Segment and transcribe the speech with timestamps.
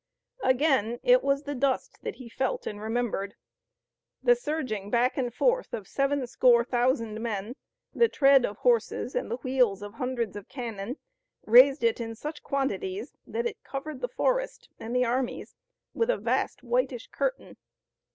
[0.41, 3.35] Again it was the dust that he felt and remembered.
[4.23, 7.55] The surging back and forth of seven score thousand men,
[7.93, 10.97] the tread of horses and the wheels of hundreds of cannon
[11.45, 15.53] raised it in such quantities that it covered the forest and the armies
[15.93, 17.57] with a vast whitish curtain.